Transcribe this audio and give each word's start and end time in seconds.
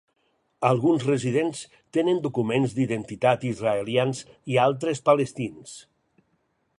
Alguns 0.69 1.03
residents 1.09 1.59
tenen 1.97 2.21
documents 2.23 2.73
d'identitat 2.79 3.47
israelians 3.51 4.23
i 4.55 4.59
altres 4.67 5.03
palestins. 5.11 5.77